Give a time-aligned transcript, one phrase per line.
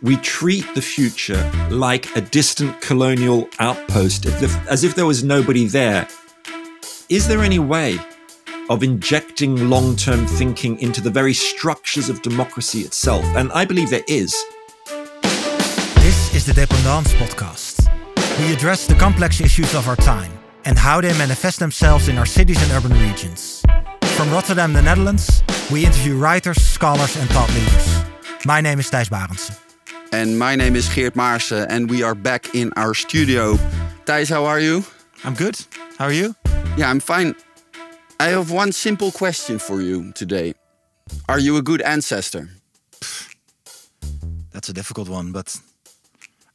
[0.00, 6.06] we treat the future like a distant colonial outpost, as if there was nobody there.
[7.08, 7.98] Is there any way
[8.70, 13.24] of injecting long term thinking into the very structures of democracy itself?
[13.36, 14.36] And I believe there is.
[15.96, 17.88] This is the Dependance Podcast.
[18.38, 20.30] We address the complex issues of our time
[20.64, 23.64] and how they manifest themselves in our cities and urban regions.
[24.02, 25.42] From Rotterdam, the Netherlands,
[25.72, 28.46] we interview writers, scholars, and thought leaders.
[28.46, 29.67] My name is Thijs Barendse.
[30.10, 33.56] And my name is Geert Maarsen, and we are back in our studio.
[34.06, 34.82] Thijs, how are you?
[35.22, 35.60] I'm good.
[35.98, 36.34] How are you?
[36.78, 37.34] Yeah, I'm fine.
[38.18, 40.54] I have one simple question for you today.
[41.28, 42.48] Are you a good ancestor?
[44.50, 45.54] That's a difficult one, but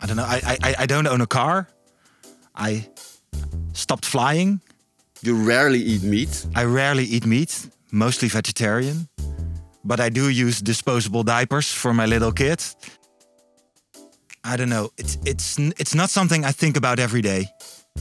[0.01, 0.26] I don't know.
[0.26, 1.67] I, I, I don't own a car.
[2.55, 2.90] I
[3.73, 4.62] stopped flying.
[5.21, 6.45] You rarely eat meat.
[6.55, 9.07] I rarely eat meat, mostly vegetarian.
[9.85, 12.63] But I do use disposable diapers for my little kid.
[14.44, 14.91] I don't know.
[14.98, 17.48] It's it's it's not something I think about every day.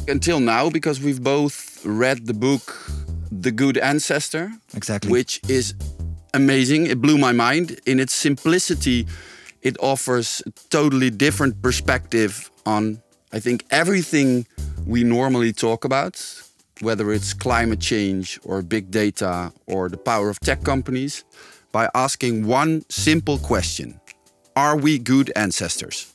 [0.08, 2.76] Until now, because we've both read the book
[3.30, 4.50] The Good Ancestor.
[4.74, 5.10] Exactly.
[5.10, 5.74] Which is
[6.34, 6.86] amazing.
[6.86, 7.80] It blew my mind.
[7.86, 9.06] In its simplicity,
[9.62, 13.00] it offers a totally different perspective on
[13.32, 14.46] I think everything
[14.84, 16.20] we normally talk about,
[16.80, 21.24] whether it's climate change or big data or the power of tech companies,
[21.70, 24.00] by asking one simple question
[24.56, 26.11] Are we good ancestors?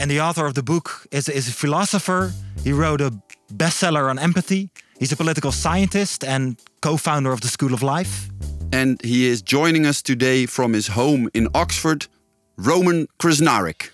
[0.00, 2.32] And the author of the book is, is a philosopher.
[2.64, 3.12] He wrote a
[3.52, 4.70] bestseller on empathy.
[4.98, 8.30] He's a political scientist and co founder of the School of Life.
[8.72, 12.06] And he is joining us today from his home in Oxford,
[12.56, 13.90] Roman Krznaric.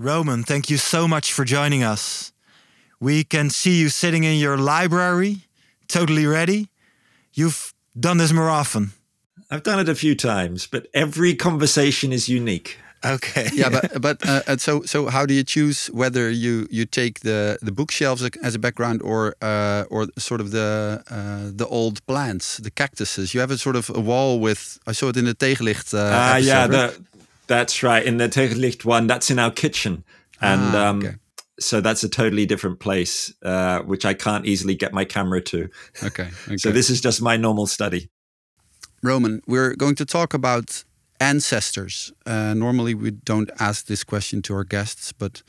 [0.00, 2.32] Roman, thank you so much for joining us.
[3.00, 5.44] We can see you sitting in your library,
[5.88, 6.70] totally ready.
[7.34, 8.92] You've done this more often.
[9.50, 12.78] I've done it a few times, but every conversation is unique.
[13.04, 13.48] Okay.
[13.52, 17.58] Yeah, but but uh, so so how do you choose whether you you take the
[17.60, 22.56] the bookshelves as a background or uh, or sort of the uh, the old plants,
[22.56, 23.34] the cactuses?
[23.34, 24.78] You have a sort of a wall with.
[24.86, 25.92] I saw it in the tegenlicht.
[25.92, 26.94] Uh, ah, yeah, the
[27.50, 28.04] that's right.
[28.06, 30.04] In the Tegenlicht one, that's in our kitchen.
[30.40, 31.16] And ah, um, okay.
[31.58, 35.68] so that's a totally different place, uh, which I can't easily get my camera to.
[36.02, 36.56] Okay, okay.
[36.56, 38.08] so this is just my normal study.
[39.02, 40.84] Roman, we're going to talk about
[41.18, 42.12] ancestors.
[42.24, 45.42] Uh, normally, we don't ask this question to our guests, but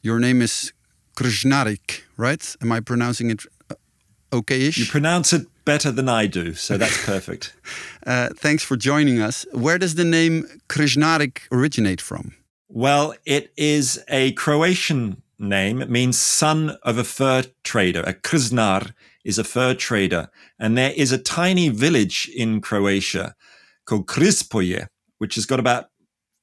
[0.00, 0.72] your name is
[1.16, 2.56] Krznaric, right?
[2.62, 3.74] Am I pronouncing it uh,
[4.32, 4.78] okay-ish?
[4.78, 7.52] You pronounce it better than I do, so that's perfect.
[8.06, 9.44] uh, thanks for joining us.
[9.52, 12.34] Where does the name Krznaric originate from?
[12.68, 15.82] Well, it is a Croatian name.
[15.82, 18.00] It means son of a fur trader.
[18.00, 18.92] A Krznar
[19.24, 20.30] is a fur trader.
[20.58, 23.34] And there is a tiny village in Croatia
[23.84, 24.86] called Krispoje,
[25.18, 25.90] which has got about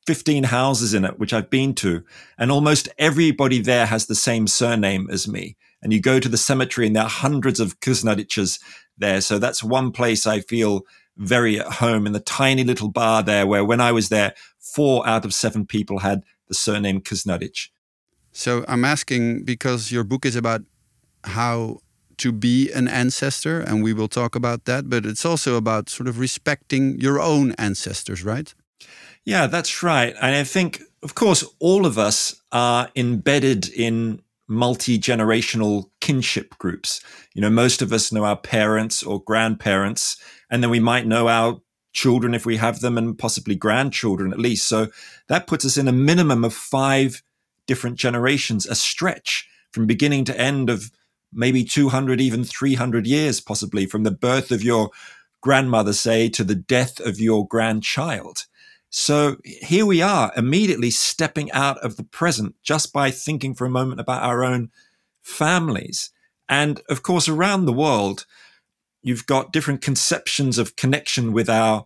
[0.06, 2.04] 15 houses in it, which I've been to.
[2.38, 5.56] And almost everybody there has the same surname as me.
[5.82, 8.60] And you go to the cemetery and there are hundreds of Krznariches
[8.98, 9.22] there.
[9.22, 10.82] So that's one place I feel
[11.18, 15.08] very at home in the tiny little bar there, where when I was there, four
[15.08, 17.70] out of seven people had the surname Krznaric.
[18.32, 20.62] So I'm asking because your book is about
[21.24, 21.80] how
[22.18, 26.08] to be an ancestor, and we will talk about that, but it's also about sort
[26.08, 28.54] of respecting your own ancestors, right?
[29.26, 30.16] Yeah, that's right.
[30.22, 37.02] And I think, of course, all of us are embedded in multi generational kinship groups.
[37.34, 40.18] You know, most of us know our parents or grandparents,
[40.50, 41.60] and then we might know our
[41.94, 44.68] children if we have them, and possibly grandchildren at least.
[44.68, 44.88] So
[45.28, 47.22] that puts us in a minimum of five
[47.68, 50.92] different generations, a stretch from beginning to end of
[51.32, 54.92] maybe 200, even 300 years, possibly from the birth of your
[55.42, 58.46] grandmother, say, to the death of your grandchild.
[58.96, 63.70] So here we are, immediately stepping out of the present just by thinking for a
[63.70, 64.70] moment about our own
[65.24, 66.12] families.
[66.48, 68.28] And of course, around the world,
[69.02, 71.86] you've got different conceptions of connection with our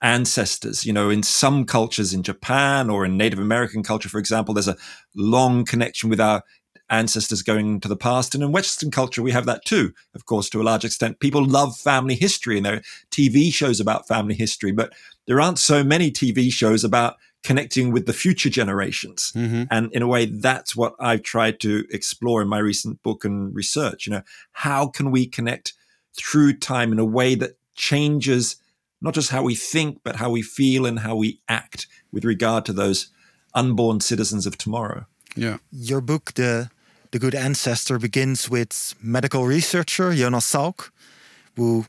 [0.00, 0.86] ancestors.
[0.86, 4.68] You know, in some cultures in Japan or in Native American culture, for example, there's
[4.68, 4.76] a
[5.16, 6.44] long connection with our
[6.88, 8.32] ancestors going to the past.
[8.32, 11.18] And in Western culture, we have that too, of course, to a large extent.
[11.18, 14.92] People love family history and there are TV shows about family history, but
[15.26, 19.30] there aren't so many TV shows about connecting with the future generations.
[19.34, 19.64] Mm-hmm.
[19.70, 23.54] And in a way, that's what I've tried to explore in my recent book and
[23.54, 24.06] research.
[24.06, 24.22] You know,
[24.52, 25.74] how can we connect
[26.16, 28.56] through time in a way that changes
[29.02, 32.64] not just how we think, but how we feel and how we act with regard
[32.64, 33.08] to those
[33.54, 35.04] unborn citizens of tomorrow?
[35.36, 35.58] Yeah.
[35.70, 36.70] Your book, The
[37.10, 40.90] The Good Ancestor, begins with medical researcher Jonas Salk,
[41.56, 41.84] who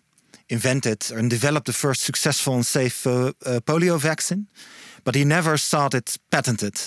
[0.50, 4.48] invented and developed the first successful and safe uh, uh, polio vaccine,
[5.04, 6.80] but he never sought it patented.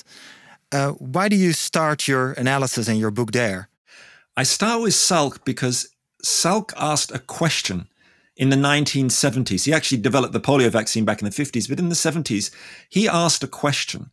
[0.70, 3.68] Uh, why do you start your analysis and your book there?
[4.36, 5.88] I start with Salk because
[6.24, 7.88] Salk asked a question
[8.36, 9.64] in the 1970s.
[9.64, 12.50] He actually developed the polio vaccine back in the 50s, but in the 70s,
[12.88, 14.10] he asked a question,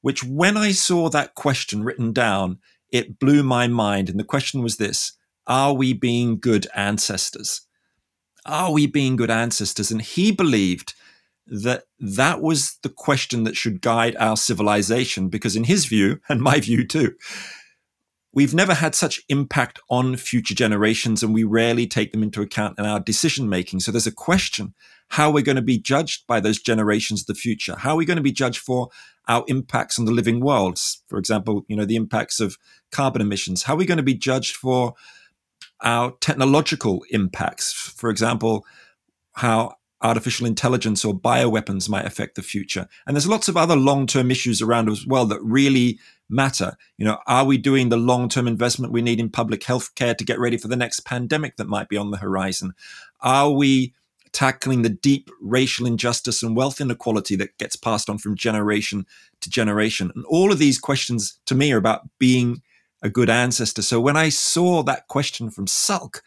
[0.00, 2.58] which when I saw that question written down,
[2.90, 4.08] it blew my mind.
[4.08, 5.12] And the question was this
[5.46, 7.62] Are we being good ancestors?
[8.46, 9.90] Are we being good ancestors?
[9.90, 10.94] And he believed
[11.46, 16.40] that that was the question that should guide our civilization, because in his view, and
[16.40, 17.14] my view too,
[18.32, 22.78] we've never had such impact on future generations and we rarely take them into account
[22.78, 23.80] in our decision making.
[23.80, 24.74] So there's a question
[25.10, 27.76] how we're going to be judged by those generations of the future.
[27.76, 28.88] How are we going to be judged for
[29.28, 30.80] our impacts on the living world?
[31.06, 32.58] For example, you know, the impacts of
[32.90, 33.62] carbon emissions.
[33.62, 34.94] How are we going to be judged for
[35.82, 37.72] our technological impacts?
[37.72, 38.64] For example,
[39.32, 42.86] how artificial intelligence or bioweapons might affect the future.
[43.06, 46.76] And there's lots of other long-term issues around as well that really matter.
[46.98, 50.24] You know, are we doing the long-term investment we need in public health care to
[50.24, 52.74] get ready for the next pandemic that might be on the horizon?
[53.20, 53.94] Are we
[54.32, 59.06] tackling the deep racial injustice and wealth inequality that gets passed on from generation
[59.40, 60.12] to generation?
[60.14, 62.62] And all of these questions to me are about being
[63.06, 63.82] a good ancestor.
[63.82, 66.20] So when I saw that question from Salk,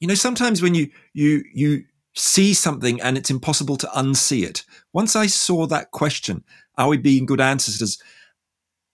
[0.00, 1.84] you know, sometimes when you you you
[2.14, 4.64] see something and it's impossible to unsee it.
[4.92, 6.44] Once I saw that question,
[6.76, 8.02] are we being good ancestors?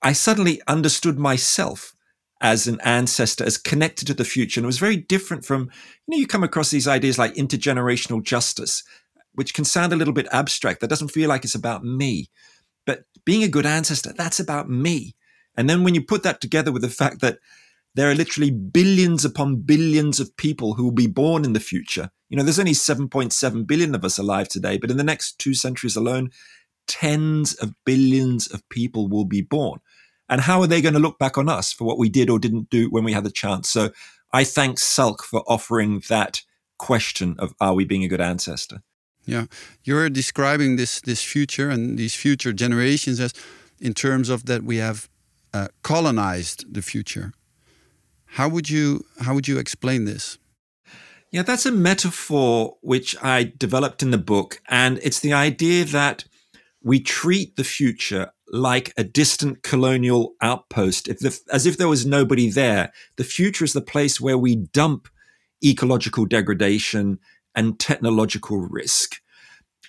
[0.02, 1.96] I suddenly understood myself
[2.40, 4.60] as an ancestor, as connected to the future.
[4.60, 5.68] And it was very different from, you
[6.08, 8.84] know, you come across these ideas like intergenerational justice,
[9.34, 10.80] which can sound a little bit abstract.
[10.80, 12.30] That doesn't feel like it's about me.
[12.86, 15.16] But being a good ancestor, that's about me.
[15.58, 17.38] And then when you put that together with the fact that
[17.94, 22.10] there are literally billions upon billions of people who will be born in the future.
[22.28, 25.52] You know, there's only 7.7 billion of us alive today, but in the next two
[25.52, 26.30] centuries alone,
[26.86, 29.80] tens of billions of people will be born.
[30.28, 32.38] And how are they going to look back on us for what we did or
[32.38, 33.68] didn't do when we had the chance?
[33.68, 33.90] So
[34.32, 36.42] I thank Salk for offering that
[36.78, 38.82] question of are we being a good ancestor?
[39.24, 39.46] Yeah,
[39.82, 43.34] you're describing this this future and these future generations as
[43.80, 45.08] in terms of that we have
[45.52, 47.32] uh, colonized the future.
[48.32, 50.38] How would you how would you explain this?
[51.30, 56.24] Yeah, that's a metaphor which I developed in the book, and it's the idea that
[56.82, 62.06] we treat the future like a distant colonial outpost, if the, as if there was
[62.06, 62.92] nobody there.
[63.16, 65.08] The future is the place where we dump
[65.62, 67.18] ecological degradation
[67.54, 69.20] and technological risk.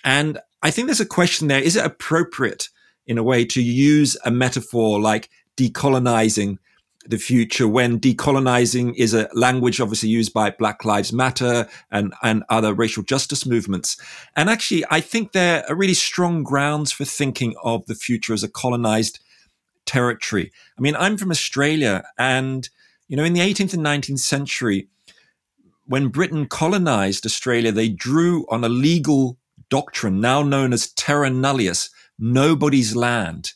[0.04, 2.68] And I think there's a question there: is it appropriate,
[3.06, 5.30] in a way, to use a metaphor like
[5.60, 6.58] decolonizing
[7.06, 12.44] the future when decolonizing is a language obviously used by Black Lives Matter and, and
[12.48, 13.96] other racial justice movements.
[14.36, 18.42] And actually, I think there are really strong grounds for thinking of the future as
[18.42, 19.18] a colonized
[19.86, 20.52] territory.
[20.78, 22.68] I mean, I'm from Australia, and,
[23.08, 24.88] you know, in the 18th and 19th century,
[25.86, 29.38] when Britain colonized Australia, they drew on a legal
[29.70, 33.52] doctrine now known as terra nullius, nobody's land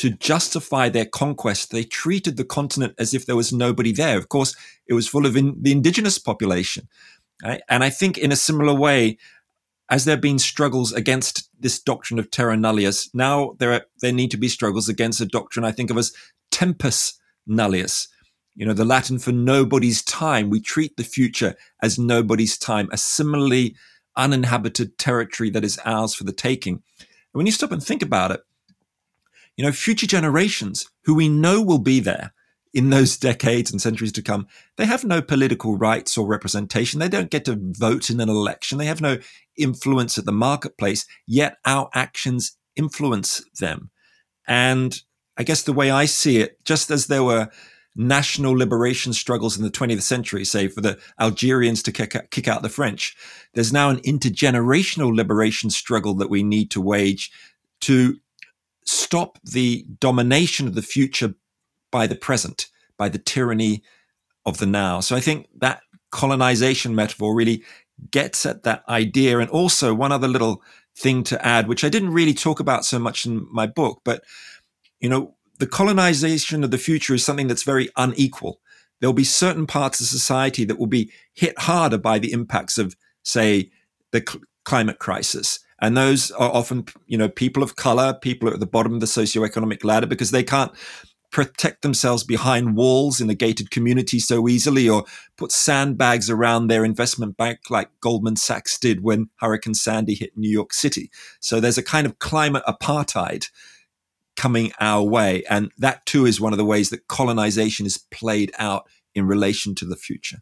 [0.00, 4.16] to justify their conquest, they treated the continent as if there was nobody there.
[4.16, 6.88] Of course, it was full of in, the indigenous population.
[7.44, 7.60] Right?
[7.68, 9.18] And I think, in a similar way,
[9.90, 14.12] as there have been struggles against this doctrine of terra nullius, now there are, there
[14.12, 16.12] need to be struggles against a doctrine I think of as
[16.50, 18.08] tempus nullius.
[18.54, 20.48] You know, the Latin for nobody's time.
[20.48, 23.76] We treat the future as nobody's time, a similarly
[24.16, 26.74] uninhabited territory that is ours for the taking.
[26.98, 28.40] And when you stop and think about it,
[29.56, 32.32] you know, future generations who we know will be there
[32.72, 37.00] in those decades and centuries to come, they have no political rights or representation.
[37.00, 38.78] They don't get to vote in an election.
[38.78, 39.18] They have no
[39.56, 43.90] influence at the marketplace, yet our actions influence them.
[44.46, 45.00] And
[45.36, 47.48] I guess the way I see it, just as there were
[47.96, 52.68] national liberation struggles in the 20th century, say for the Algerians to kick out, the
[52.68, 53.16] French,
[53.54, 57.32] there's now an intergenerational liberation struggle that we need to wage
[57.80, 58.16] to
[58.90, 61.34] stop the domination of the future
[61.92, 62.66] by the present,
[62.96, 63.82] by the tyranny
[64.44, 65.00] of the now.
[65.00, 67.62] So I think that colonization metaphor really
[68.10, 69.38] gets at that idea.
[69.38, 70.62] And also, one other little
[70.96, 74.22] thing to add, which I didn't really talk about so much in my book, but
[75.00, 78.60] you know, the colonization of the future is something that's very unequal.
[79.00, 82.96] There'll be certain parts of society that will be hit harder by the impacts of,
[83.22, 83.70] say,
[84.10, 88.60] the cl- climate crisis and those are often, you know, people of color, people at
[88.60, 90.72] the bottom of the socioeconomic ladder because they can't
[91.30, 95.04] protect themselves behind walls in a gated community so easily or
[95.36, 100.50] put sandbags around their investment bank like Goldman Sachs did when Hurricane Sandy hit New
[100.50, 101.10] York City.
[101.38, 103.48] So there's a kind of climate apartheid
[104.36, 105.44] coming our way.
[105.48, 109.74] And that too is one of the ways that colonization is played out in relation
[109.76, 110.38] to the future.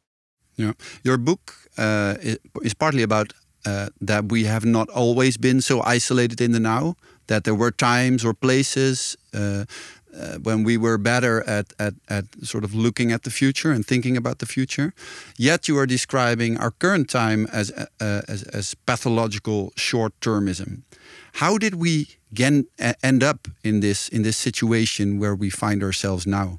[0.56, 0.72] Yeah.
[1.04, 2.16] Your book uh,
[2.62, 3.32] is partly about
[3.68, 6.96] uh, that we have not always been so isolated in the now,
[7.26, 9.64] that there were times or places uh,
[10.18, 13.84] uh, when we were better at, at, at sort of looking at the future and
[13.84, 14.92] thinking about the future.
[15.36, 20.82] Yet you are describing our current time as, uh, as, as, pathological short termism.
[21.34, 22.64] How did we get,
[23.02, 26.58] end up in this, in this situation where we find ourselves now?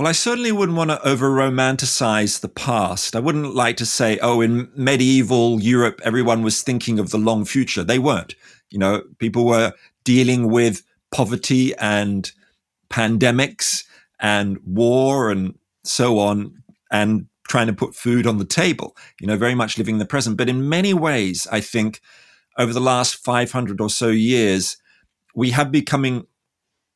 [0.00, 3.14] Well, I certainly wouldn't want to over romanticize the past.
[3.14, 7.44] I wouldn't like to say, oh, in medieval Europe, everyone was thinking of the long
[7.44, 7.84] future.
[7.84, 8.34] They weren't.
[8.70, 12.32] You know, people were dealing with poverty and
[12.88, 13.84] pandemics
[14.18, 19.36] and war and so on and trying to put food on the table, you know,
[19.36, 20.38] very much living in the present.
[20.38, 22.00] But in many ways, I think
[22.56, 24.78] over the last 500 or so years,
[25.34, 26.26] we have becoming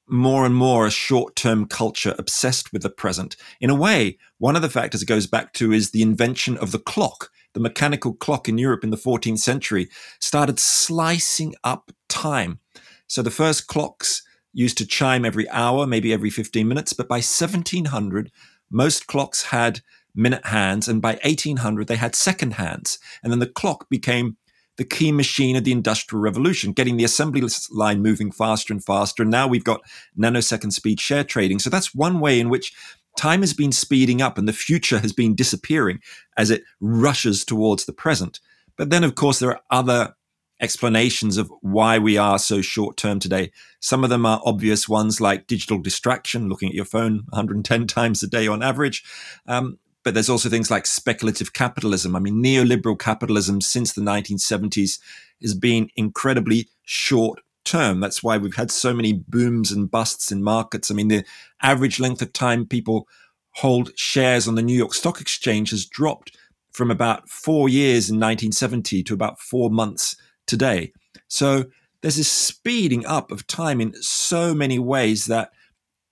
[0.08, 3.36] more and more a short term culture obsessed with the present.
[3.60, 6.72] In a way, one of the factors it goes back to is the invention of
[6.72, 7.30] the clock.
[7.54, 9.88] The mechanical clock in Europe in the 14th century
[10.20, 12.58] started slicing up time.
[13.06, 17.16] So the first clocks used to chime every hour, maybe every 15 minutes, but by
[17.16, 18.30] 1700,
[18.70, 19.80] most clocks had
[20.14, 22.98] minute hands, and by 1800, they had second hands.
[23.22, 24.36] And then the clock became
[24.76, 29.22] the key machine of the industrial revolution, getting the assembly line moving faster and faster.
[29.22, 29.82] And now we've got
[30.18, 31.58] nanosecond speed share trading.
[31.58, 32.74] So that's one way in which
[33.16, 36.00] time has been speeding up and the future has been disappearing
[36.36, 38.40] as it rushes towards the present.
[38.76, 40.14] But then, of course, there are other
[40.60, 43.50] explanations of why we are so short term today.
[43.80, 48.22] Some of them are obvious ones like digital distraction, looking at your phone 110 times
[48.22, 49.04] a day on average.
[49.46, 52.14] Um, but there's also things like speculative capitalism.
[52.14, 54.98] I mean, neoliberal capitalism since the 1970s
[55.42, 58.00] has been incredibly short term.
[58.00, 60.90] That's why we've had so many booms and busts in markets.
[60.90, 61.24] I mean, the
[61.62, 63.08] average length of time people
[63.54, 66.36] hold shares on the New York Stock Exchange has dropped
[66.72, 70.92] from about four years in 1970 to about four months today.
[71.28, 71.64] So
[72.02, 75.50] there's this speeding up of time in so many ways that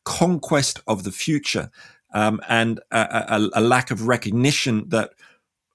[0.05, 1.71] conquest of the future
[2.13, 5.13] um, and a, a, a lack of recognition that,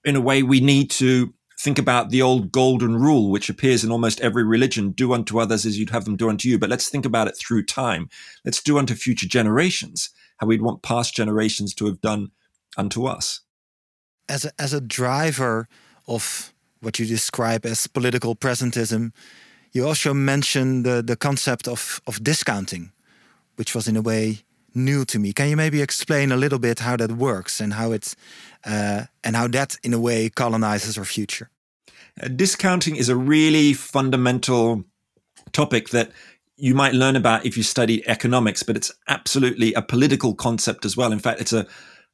[0.04, 3.92] in a way, we need to think about the old golden rule, which appears in
[3.92, 6.60] almost every religion do unto others as you'd have them do unto you.
[6.60, 8.10] But let's think about it through time.
[8.46, 12.30] Let's do unto future generations how we'd want past generations to have done
[12.78, 13.42] unto us.
[14.30, 15.68] As a, as a driver
[16.08, 19.12] of what you describe as political presentism,
[19.72, 22.92] you also mention the, the concept of, of discounting,
[23.56, 24.44] which was in a way
[24.78, 25.34] new to me.
[25.34, 28.16] Can you maybe explain a little bit how that works and how it's
[28.66, 31.50] uh, and how that in a way colonizes our future?
[32.22, 34.84] Uh, discounting is a really fundamental
[35.52, 36.12] topic that
[36.56, 40.98] you might learn about if you study economics, but it's absolutely a political concept as
[40.98, 41.12] well.
[41.12, 41.68] In fact, it's a,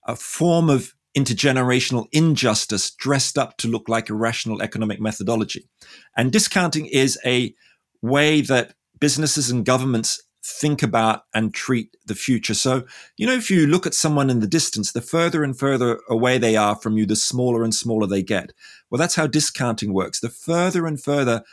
[0.05, 5.69] a form of intergenerational injustice dressed up to look like a rational economic methodology.
[6.17, 7.53] And discounting is a
[8.01, 12.53] way that businesses and governments think about and treat the future.
[12.53, 12.85] So,
[13.17, 16.37] you know, if you look at someone in the distance, the further and further away
[16.37, 18.51] they are from you, the smaller and smaller they get.
[18.89, 20.19] Well, that's how discounting works.
[20.19, 21.43] The further and further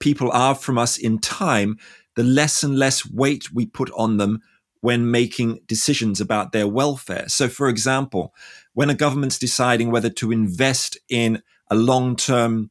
[0.00, 1.78] people are from us in time,
[2.16, 4.40] the less and less weight we put on them
[4.80, 7.28] when making decisions about their welfare.
[7.28, 8.34] So, for example,
[8.72, 12.70] when a government's deciding whether to invest in a long term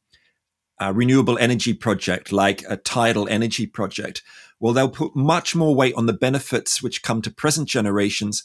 [0.80, 4.22] uh, renewable energy project like a tidal energy project,
[4.58, 8.44] well, they'll put much more weight on the benefits which come to present generations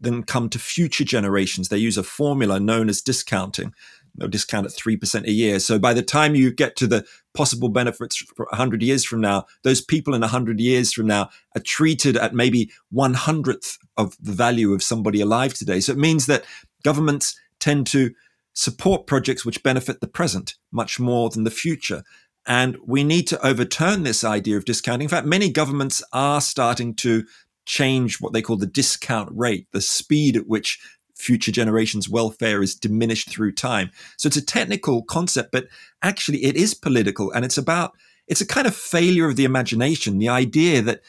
[0.00, 1.68] than come to future generations.
[1.68, 3.72] They use a formula known as discounting.
[4.16, 5.58] They'll discount at 3% a year.
[5.58, 9.46] So by the time you get to the possible benefits for 100 years from now,
[9.62, 14.32] those people in 100 years from now are treated at maybe one hundredth of the
[14.32, 15.80] value of somebody alive today.
[15.80, 16.44] So it means that
[16.82, 18.14] governments tend to
[18.56, 22.02] support projects which benefit the present much more than the future.
[22.46, 25.04] And we need to overturn this idea of discounting.
[25.04, 27.24] In fact, many governments are starting to
[27.66, 30.80] change what they call the discount rate, the speed at which
[31.14, 33.90] future generations' welfare is diminished through time.
[34.16, 35.66] So it's a technical concept, but
[36.02, 37.32] actually it is political.
[37.32, 37.92] And it's about,
[38.26, 41.02] it's a kind of failure of the imagination, the idea that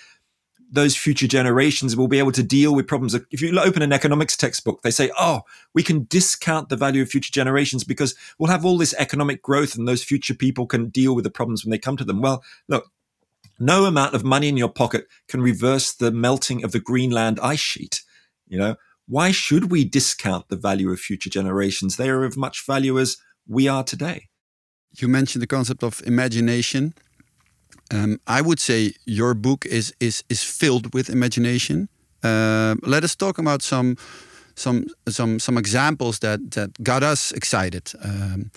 [0.69, 3.15] those future generations will be able to deal with problems.
[3.31, 5.41] If you open an economics textbook, they say, oh,
[5.73, 9.77] we can discount the value of future generations because we'll have all this economic growth
[9.77, 12.21] and those future people can deal with the problems when they come to them.
[12.21, 12.91] Well, look,
[13.59, 17.59] No amount of money in your pocket can reverse the melting of the Greenland ice
[17.59, 18.03] sheet.
[18.47, 18.75] You know,
[19.07, 21.95] why should we discount the value of future generations?
[21.95, 24.29] They are of much value as we are today.
[24.99, 26.93] You mentioned the concept of imagination.
[27.91, 31.87] Um, I would say your book is is is filled with imagination.
[32.23, 33.95] Uh, let us talk about some
[34.55, 37.93] some some some examples that that got us excited.
[38.03, 38.51] Um,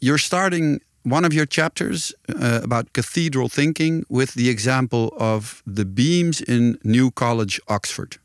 [0.00, 5.84] you're starting one of your chapters uh, about cathedral thinking with the example of the
[5.84, 8.18] beams in New College, Oxford.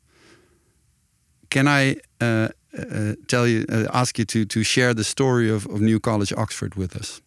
[1.50, 5.66] Can I uh, uh, tell you, uh, ask you to to share the story of,
[5.66, 7.22] of New College, Oxford, with us?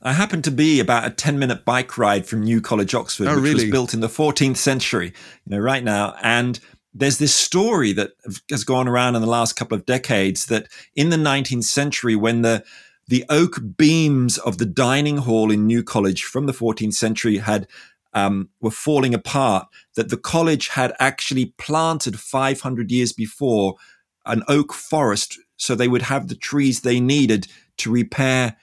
[0.00, 3.34] I happen to be about a 10 minute bike ride from New College, Oxford, oh,
[3.34, 3.64] which really?
[3.64, 5.12] was built in the 14th century,
[5.44, 6.14] you know, right now.
[6.22, 6.60] And
[6.94, 8.12] there's this story that
[8.50, 12.42] has gone around in the last couple of decades that in the 19th century, when
[12.42, 12.64] the
[13.08, 17.66] the oak beams of the dining hall in New College from the 14th century had
[18.12, 23.76] um, were falling apart, that the college had actually planted 500 years before
[24.26, 28.56] an oak forest, so they would have the trees they needed to repair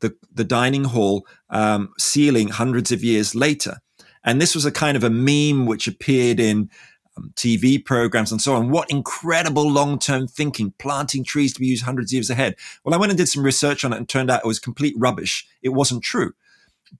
[0.00, 3.78] the, the dining hall um, ceiling hundreds of years later.
[4.24, 6.70] And this was a kind of a meme which appeared in
[7.16, 8.70] um, TV programs and so on.
[8.70, 12.56] What incredible long term thinking, planting trees to be used hundreds of years ahead.
[12.84, 14.94] Well, I went and did some research on it and turned out it was complete
[14.98, 15.46] rubbish.
[15.62, 16.32] It wasn't true.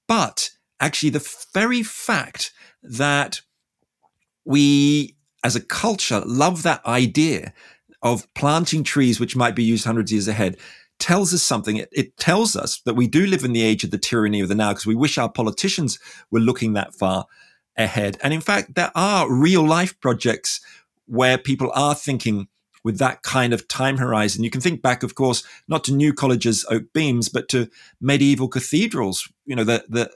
[0.06, 0.50] But
[0.80, 2.52] actually, the very fact
[2.82, 3.40] that
[4.44, 7.52] we as a culture love that idea
[8.02, 10.56] of planting trees which might be used hundreds of years ahead
[10.98, 11.76] tells us something.
[11.76, 14.48] It, it, tells us that we do live in the age of the tyranny of
[14.48, 15.98] the now because we wish our politicians
[16.30, 17.26] were looking that far
[17.76, 18.18] ahead.
[18.22, 20.60] And in fact, there are real life projects
[21.06, 22.48] where people are thinking
[22.84, 24.44] with that kind of time horizon.
[24.44, 28.48] You can think back, of course, not to New College's oak beams, but to medieval
[28.48, 29.28] cathedrals.
[29.46, 30.10] You know, the, the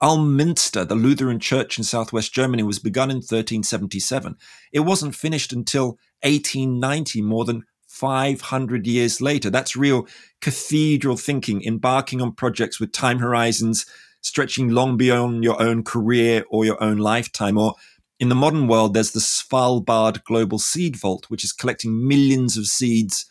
[0.00, 4.36] Ulm Minster, the Lutheran church in southwest Germany, was begun in 1377.
[4.72, 9.50] It wasn't finished until 1890, more than 500 years later.
[9.50, 10.08] That's real
[10.40, 13.84] cathedral thinking, embarking on projects with time horizons
[14.22, 17.58] stretching long beyond your own career or your own lifetime.
[17.58, 17.74] Or
[18.18, 22.66] in the modern world, there's the Svalbard Global Seed Vault, which is collecting millions of
[22.66, 23.26] seeds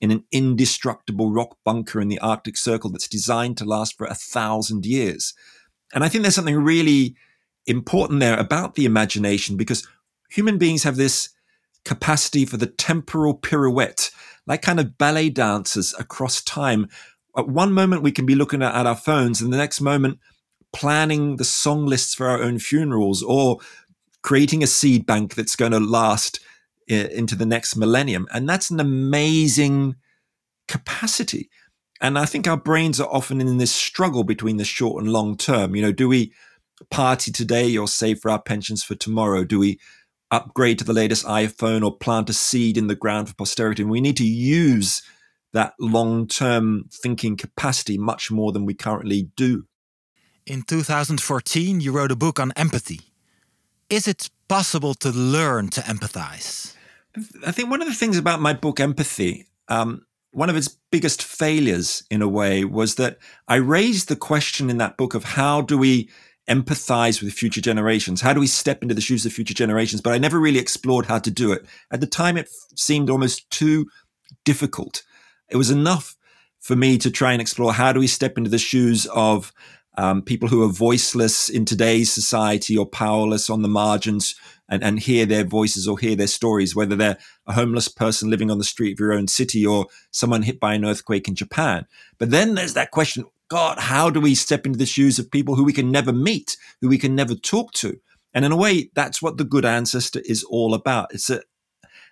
[0.00, 4.14] in an indestructible rock bunker in the Arctic Circle that's designed to last for a
[4.14, 5.34] thousand years.
[5.92, 7.16] And I think there's something really
[7.66, 9.86] important there about the imagination because
[10.30, 11.30] human beings have this
[11.84, 14.10] capacity for the temporal pirouette,
[14.46, 16.88] like kind of ballet dancers across time.
[17.36, 20.18] At one moment, we can be looking at, our phones, and the next moment,
[20.72, 23.58] planning the song lists for our own funerals or
[24.22, 26.40] creating a seed bank that's going to last
[26.86, 28.26] into the next millennium.
[28.32, 29.96] And that's an amazing
[30.68, 31.50] capacity.
[32.00, 35.36] And I think our brains are often in this struggle between the short and long
[35.36, 35.74] term.
[35.74, 36.32] You know, do we
[36.90, 39.44] party today or save for our pensions for tomorrow?
[39.44, 39.78] Do we
[40.34, 43.82] upgrade to the latest iPhone or plant a seed in the ground for posterity?
[43.82, 45.02] And we need to use
[45.52, 49.66] that long term thinking capacity much more than we currently do.
[50.46, 53.00] In 2014, you wrote a book on empathy.
[53.88, 56.74] Is it possible to learn to empathize?
[57.46, 61.22] I think one of the things about my book, Empathy, um, one of its biggest
[61.22, 65.60] failures in a way was that I raised the question in that book of how
[65.60, 66.10] do we
[66.48, 68.20] empathize with future generations?
[68.20, 70.00] How do we step into the shoes of future generations?
[70.00, 71.64] But I never really explored how to do it.
[71.90, 73.86] At the time, it seemed almost too
[74.44, 75.02] difficult.
[75.50, 76.16] It was enough
[76.60, 79.52] for me to try and explore how do we step into the shoes of
[79.96, 84.34] um, people who are voiceless in today's society or powerless on the margins
[84.68, 88.50] and, and hear their voices or hear their stories, whether they're a homeless person living
[88.50, 91.86] on the street of your own city or someone hit by an earthquake in Japan.
[92.18, 95.54] But then there's that question God, how do we step into the shoes of people
[95.54, 98.00] who we can never meet, who we can never talk to?
[98.32, 101.12] And in a way, that's what the good ancestor is all about.
[101.12, 101.42] It's an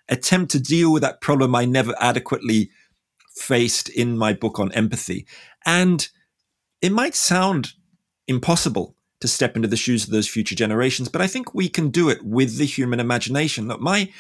[0.09, 2.71] attempt to deal with that problem I never adequately
[3.35, 5.27] faced in my book on empathy.
[5.65, 6.07] And
[6.81, 7.73] it might sound
[8.29, 11.91] impossible to step into the shoes of those future generations, but I think we can
[11.91, 13.69] do it with the human imagination.
[13.69, 14.13] Look, my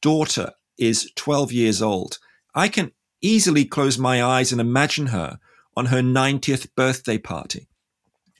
[0.00, 2.18] daughter is 12 years old.
[2.54, 5.38] I can easily close my eyes and imagine her
[5.80, 7.66] on her 90th birthday party,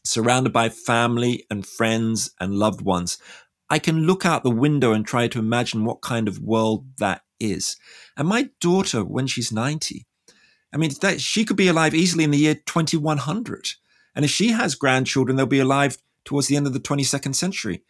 [0.05, 3.17] surrounded by family and friends and loved ones.
[3.71, 7.23] I can look out the window and try to imagine what kind of world that
[7.39, 7.79] is.
[8.15, 10.07] And my daughter, when she's 90,
[10.71, 13.71] I mean, that she could be alive easily in the year 2100.
[14.15, 17.85] And if she has grandchildren, they'll be alive towards the end of the 22nd century.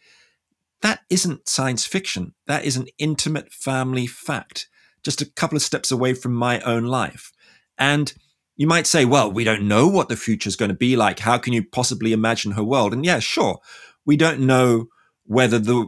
[0.81, 2.35] That isn't science fiction.
[2.47, 4.69] That is an intimate family fact,
[5.03, 7.33] just a couple of steps away from my own life.
[7.77, 8.13] And,
[8.61, 11.17] you might say, well, we don't know what the future is going to be like.
[11.17, 12.93] How can you possibly imagine her world?
[12.93, 13.59] And yeah, sure,
[14.05, 14.85] we don't know
[15.25, 15.87] whether the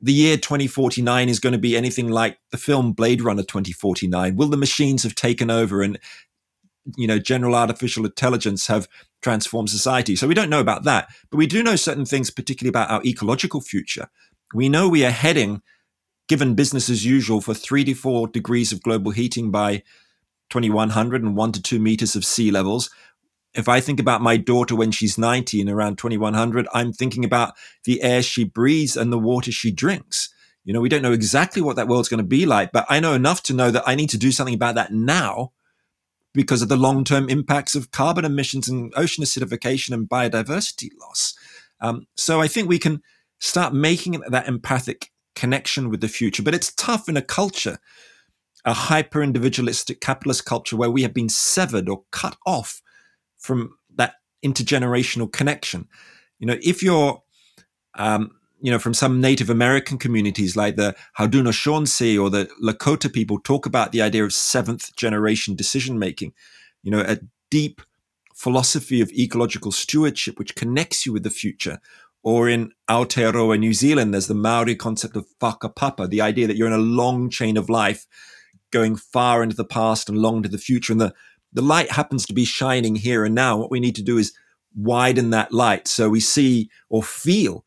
[0.00, 4.34] the year 2049 is going to be anything like the film Blade Runner 2049.
[4.34, 6.00] Will the machines have taken over and
[6.96, 8.88] you know general artificial intelligence have
[9.22, 10.16] transformed society?
[10.16, 13.04] So we don't know about that, but we do know certain things, particularly about our
[13.04, 14.08] ecological future.
[14.52, 15.62] We know we are heading,
[16.26, 19.84] given business as usual, for three to four degrees of global heating by
[20.50, 22.90] 2100 and one to two meters of sea levels.
[23.54, 27.54] If I think about my daughter when she's 90 and around 2100, I'm thinking about
[27.84, 30.32] the air she breathes and the water she drinks.
[30.64, 33.00] You know, we don't know exactly what that world's going to be like, but I
[33.00, 35.52] know enough to know that I need to do something about that now
[36.34, 41.34] because of the long term impacts of carbon emissions and ocean acidification and biodiversity loss.
[41.80, 43.02] Um, so I think we can
[43.38, 47.78] start making that empathic connection with the future, but it's tough in a culture
[48.64, 52.82] a hyper individualistic capitalist culture where we have been severed or cut off
[53.38, 55.88] from that intergenerational connection.
[56.38, 57.22] You know, if you're,
[57.94, 63.38] um, you know, from some Native American communities like the Haudenosaunee or the Lakota people
[63.38, 66.32] talk about the idea of seventh generation decision making,
[66.82, 67.18] you know, a
[67.50, 67.80] deep
[68.34, 71.80] philosophy of ecological stewardship which connects you with the future.
[72.22, 76.66] Or in Aotearoa, New Zealand, there's the Maori concept of whakapapa, the idea that you're
[76.66, 78.06] in a long chain of life
[78.70, 80.92] going far into the past and long into the future.
[80.92, 81.14] And the,
[81.52, 83.56] the light happens to be shining here and now.
[83.56, 84.32] What we need to do is
[84.74, 87.64] widen that light so we see or feel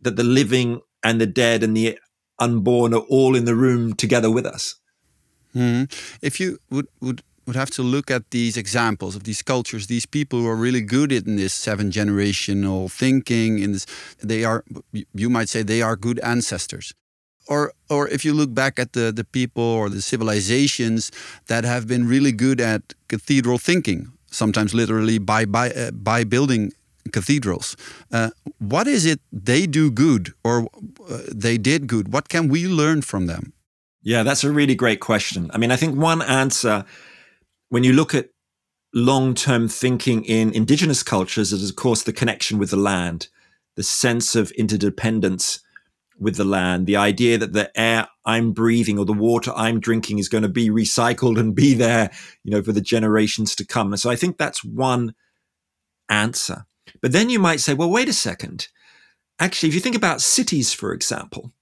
[0.00, 1.98] that the living and the dead and the
[2.38, 4.76] unborn are all in the room together with us.
[5.54, 5.92] Mm.
[6.20, 10.06] If you would, would would have to look at these examples of these cultures, these
[10.06, 13.84] people who are really good in this seven generational thinking, in this,
[14.22, 14.64] they are,
[15.12, 16.94] you might say, they are good ancestors
[17.48, 21.10] or or if you look back at the the people or the civilizations
[21.46, 26.72] that have been really good at cathedral thinking sometimes literally by by uh, by building
[27.12, 27.76] cathedrals
[28.12, 30.68] uh, what is it they do good or
[31.10, 32.12] uh, they did good?
[32.12, 33.52] What can we learn from them?
[34.02, 35.50] Yeah that's a really great question.
[35.54, 36.84] I mean i think one answer
[37.68, 38.28] when you look at
[38.94, 43.28] long-term thinking in indigenous cultures is of course the connection with the land
[43.74, 45.60] the sense of interdependence
[46.22, 50.18] with the land, the idea that the air I'm breathing or the water I'm drinking
[50.18, 52.10] is going to be recycled and be there,
[52.44, 53.92] you know, for the generations to come.
[53.92, 55.14] And so I think that's one
[56.08, 56.64] answer.
[57.00, 58.68] But then you might say, well, wait a second.
[59.38, 61.52] Actually, if you think about cities, for example,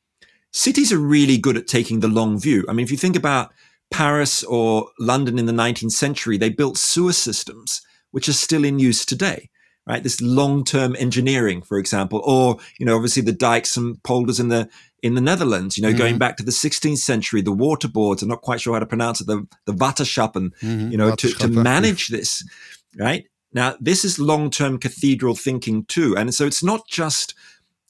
[0.53, 2.65] cities are really good at taking the long view.
[2.69, 3.53] I mean, if you think about
[3.91, 8.79] Paris or London in the 19th century, they built sewer systems, which are still in
[8.79, 9.49] use today
[9.91, 10.05] right?
[10.05, 14.71] This long-term engineering, for example, or you know, obviously the dikes and polders in the
[15.03, 15.77] in the Netherlands.
[15.77, 15.99] You know, mm-hmm.
[15.99, 18.23] going back to the 16th century, the water boards.
[18.23, 19.27] I'm not quite sure how to pronounce it.
[19.27, 20.51] The the waterschappen.
[20.63, 20.93] Mm-hmm.
[20.93, 22.49] You know, to, to manage this,
[22.97, 23.25] right?
[23.53, 27.35] Now, this is long-term cathedral thinking too, and so it's not just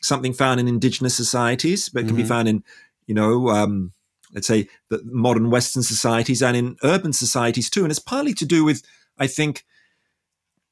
[0.02, 2.22] something found in indigenous societies, but it can mm-hmm.
[2.22, 2.64] be found in,
[3.06, 3.50] you know.
[3.50, 3.92] Um,
[4.32, 7.82] let's say the modern Western societies and in urban societies too.
[7.82, 8.80] And it's partly to do with,
[9.18, 9.64] I think,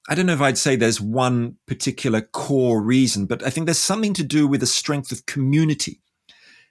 [0.09, 3.79] I don't know if I'd say there's one particular core reason, but I think there's
[3.79, 6.01] something to do with the strength of community.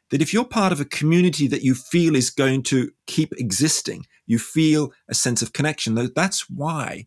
[0.10, 4.06] That if you're part of a community that you feel is going to keep existing,
[4.26, 5.96] you feel a sense of connection.
[6.16, 7.06] That's why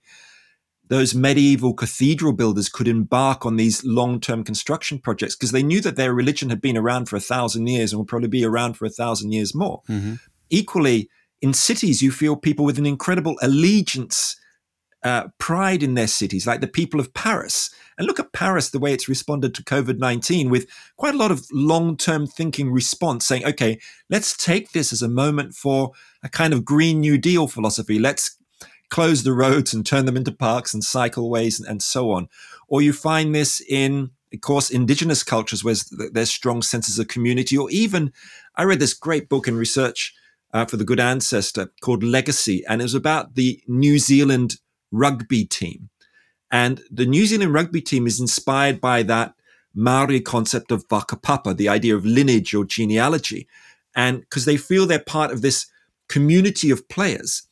[0.88, 5.80] those medieval cathedral builders could embark on these long term construction projects because they knew
[5.80, 8.74] that their religion had been around for a thousand years and will probably be around
[8.74, 9.82] for a thousand years more.
[9.88, 10.14] Mm-hmm.
[10.50, 11.08] Equally,
[11.40, 14.36] in cities, you feel people with an incredible allegiance
[15.02, 17.70] uh, pride in their cities, like the people of Paris.
[17.96, 21.30] And look at Paris, the way it's responded to COVID 19 with quite a lot
[21.30, 26.28] of long term thinking response, saying, okay, let's take this as a moment for a
[26.28, 27.98] kind of Green New Deal philosophy.
[27.98, 28.36] Let's
[28.90, 32.28] close the roads and turn them into parks and cycleways and, and so on.
[32.68, 35.76] Or you find this in, of course, indigenous cultures where
[36.12, 38.12] there's strong senses of community, or even
[38.56, 40.14] I read this great book in research
[40.52, 44.56] uh, for the Good Ancestor called Legacy, and it was about the New Zealand
[44.90, 45.88] rugby team.
[46.50, 49.34] And the New Zealand rugby team is inspired by that
[49.74, 53.46] Maori concept of whakapapa, the idea of lineage or genealogy.
[53.94, 55.66] And because they feel they're part of this
[56.08, 57.44] community of players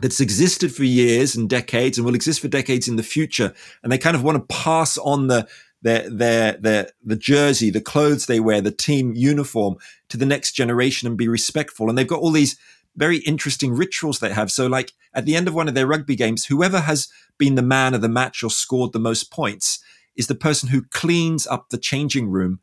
[0.00, 3.54] that's existed for years and decades and will exist for decades in the future.
[3.82, 5.48] And they kind of want to pass on the
[5.80, 9.76] their their their the jersey, the clothes they wear, the team uniform
[10.08, 11.88] to the next generation and be respectful.
[11.88, 12.58] And they've got all these
[12.96, 14.50] very interesting rituals they have.
[14.50, 17.62] So, like at the end of one of their rugby games, whoever has been the
[17.62, 19.82] man of the match or scored the most points
[20.16, 22.60] is the person who cleans up the changing room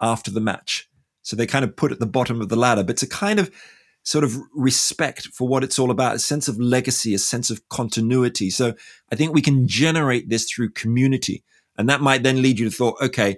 [0.00, 0.88] after the match.
[1.22, 2.84] So they kind of put at the bottom of the ladder.
[2.84, 3.50] But to kind of
[4.04, 7.68] sort of respect for what it's all about, a sense of legacy, a sense of
[7.68, 8.48] continuity.
[8.48, 8.74] So
[9.12, 11.44] I think we can generate this through community.
[11.76, 13.36] And that might then lead you to thought, okay,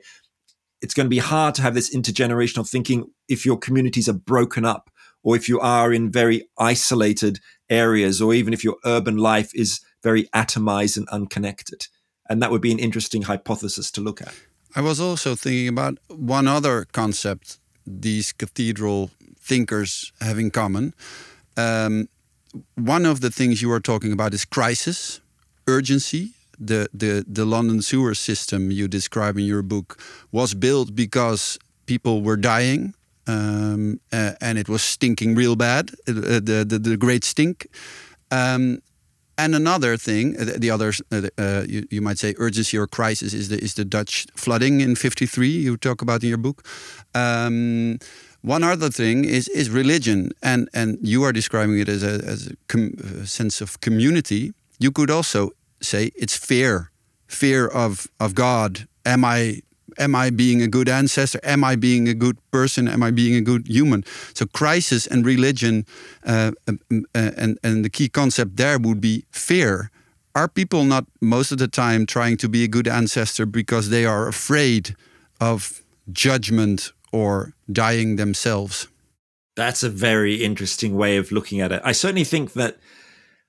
[0.80, 4.64] it's going to be hard to have this intergenerational thinking if your communities are broken
[4.64, 4.90] up
[5.22, 9.80] or if you are in very isolated areas or even if your urban life is
[10.02, 11.86] very atomized and unconnected.
[12.28, 14.34] And that would be an interesting hypothesis to look at.
[14.74, 20.94] I was also thinking about one other concept these cathedral thinkers have in common.
[21.56, 22.08] Um,
[22.74, 25.20] one of the things you are talking about is crisis,
[25.66, 26.30] urgency.
[26.58, 29.98] The, the, the London sewer system you describe in your book
[30.30, 32.94] was built because people were dying
[33.26, 37.66] um, uh, and it was stinking real bad, uh, the, the, the great stink.
[38.30, 38.80] Um,
[39.38, 43.32] and another thing, uh, the other, uh, uh, you, you, might say, urgency or crisis
[43.32, 45.48] is the is the Dutch flooding in '53.
[45.48, 46.62] You talk about in your book.
[47.14, 47.98] Um,
[48.42, 52.48] one other thing is is religion, and and you are describing it as a as
[52.48, 52.52] a,
[53.22, 54.52] a sense of community.
[54.78, 56.90] You could also say it's fear,
[57.26, 58.86] fear of of God.
[59.04, 59.62] Am I
[59.98, 61.40] am I being a good ancestor?
[61.42, 62.88] Am I being a good person?
[62.88, 64.04] Am I being a good human?
[64.34, 65.86] So crisis and religion,
[66.24, 69.90] uh, um, um, uh, and and the key concept there would be fear.
[70.34, 74.04] Are people not most of the time trying to be a good ancestor because they
[74.04, 74.94] are afraid
[75.40, 78.88] of judgment or dying themselves?
[79.56, 81.82] That's a very interesting way of looking at it.
[81.84, 82.78] I certainly think that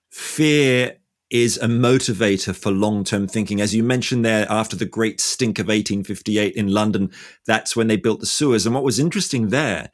[0.09, 0.97] fear
[1.31, 3.61] is a motivator for long term thinking.
[3.61, 7.09] As you mentioned there, after the great stink of 1858 in London,
[7.47, 8.65] that's when they built the sewers.
[8.65, 9.89] And what was interesting there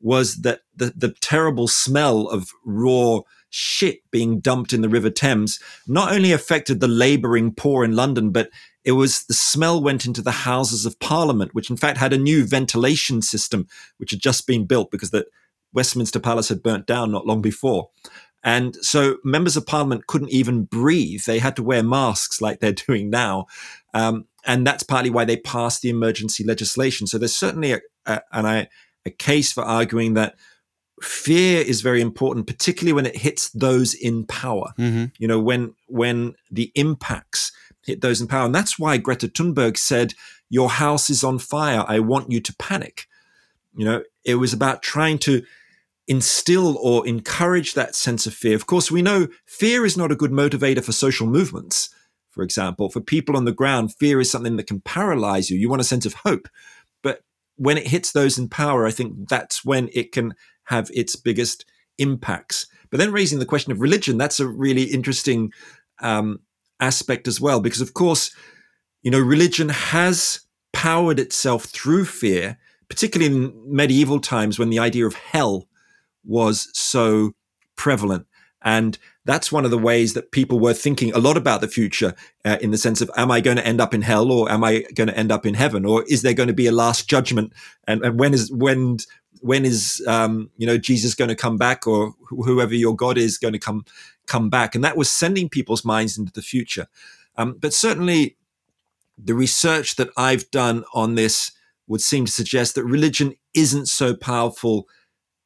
[0.00, 5.60] was that the, the terrible smell of raw shit being dumped in the River Thames
[5.86, 8.50] not only affected the laboring poor in London, but
[8.84, 12.18] it was the smell went into the Houses of Parliament, which in fact had a
[12.18, 13.66] new ventilation system,
[13.98, 15.26] which had just been built because the
[15.72, 17.90] Westminster Palace had burnt down not long before.
[18.42, 21.24] And so members of parliament couldn't even breathe.
[21.26, 23.46] They had to wear masks like they're doing now.
[23.94, 27.06] Um, and that's partly why they passed the emergency legislation.
[27.06, 30.36] So there's certainly a, a, an, a, case for arguing that
[31.02, 34.72] fear is very important, particularly when it hits those in power.
[34.78, 35.06] Mm-hmm.
[35.18, 37.52] You know, when when the impacts
[37.84, 40.14] hit those in power, and that's why Greta Thunberg said,
[40.48, 41.84] "Your house is on fire.
[41.88, 43.06] I want you to panic."
[43.74, 45.42] You know, it was about trying to
[46.10, 48.56] instill or encourage that sense of fear.
[48.56, 51.88] Of course, we know fear is not a good motivator for social movements.
[52.30, 55.56] For example, for people on the ground, fear is something that can paralyze you.
[55.56, 56.48] You want a sense of hope.
[57.00, 57.20] But
[57.54, 61.64] when it hits those in power, I think that's when it can have its biggest
[61.96, 62.66] impacts.
[62.90, 65.52] But then raising the question of religion, that's a really interesting
[66.00, 66.40] um,
[66.80, 68.34] aspect as well, because of course,
[69.02, 70.40] you know, religion has
[70.72, 75.68] powered itself through fear, particularly in medieval times when the idea of hell
[76.24, 77.32] was so
[77.76, 78.26] prevalent.
[78.62, 82.14] And that's one of the ways that people were thinking a lot about the future
[82.44, 84.62] uh, in the sense of, am I going to end up in hell or am
[84.62, 85.84] I going to end up in heaven?
[85.86, 87.52] Or is there going to be a last judgment?
[87.86, 88.98] And, and when is, when,
[89.40, 93.16] when is, um, you know, Jesus going to come back or wh- whoever your God
[93.16, 93.84] is going to come,
[94.26, 94.74] come back?
[94.74, 96.86] And that was sending people's minds into the future.
[97.36, 98.36] Um, but certainly
[99.16, 101.52] the research that I've done on this
[101.86, 104.86] would seem to suggest that religion isn't so powerful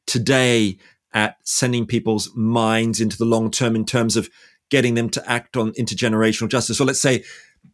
[0.05, 0.77] today
[1.13, 4.29] at sending people's minds into the long term in terms of
[4.69, 6.77] getting them to act on intergenerational justice.
[6.77, 7.23] So let's say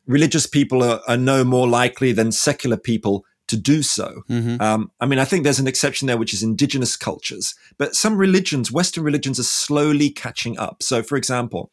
[0.05, 4.23] religious people are, are no more likely than secular people to do so.
[4.29, 4.61] Mm-hmm.
[4.61, 7.53] Um, I mean, I think there's an exception there, which is indigenous cultures.
[7.77, 10.81] But some religions, Western religions, are slowly catching up.
[10.83, 11.71] So, for example,